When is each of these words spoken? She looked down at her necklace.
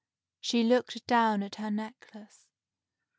She 0.39 0.63
looked 0.63 1.05
down 1.05 1.43
at 1.43 1.53
her 1.57 1.69
necklace. 1.69 2.47